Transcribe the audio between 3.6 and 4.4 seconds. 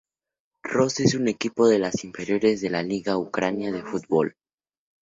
de Fútbol.